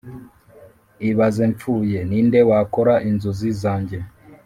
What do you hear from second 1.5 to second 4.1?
mpfuye ninde wakora inzozi zanjye